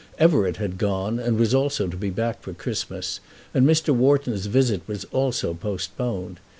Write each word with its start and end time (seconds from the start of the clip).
Everett 0.17 0.57
had 0.57 0.79
gone, 0.79 1.17
but 1.17 1.33
was 1.35 1.53
also 1.53 1.87
to 1.87 1.95
be 1.95 2.09
back 2.09 2.41
for 2.41 2.53
Christmas, 2.55 3.19
and 3.53 3.67
Mr. 3.67 3.93
Wharton's 3.93 4.47
visit 4.47 4.81
was 4.87 5.05
also 5.11 5.53
postponed. 5.53 6.39